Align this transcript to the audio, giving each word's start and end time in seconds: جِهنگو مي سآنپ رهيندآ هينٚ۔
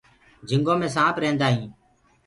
جِهنگو 0.47 0.73
مي 0.79 0.87
سآنپ 0.95 1.15
رهيندآ 1.21 1.47
هينٚ۔ 1.53 1.73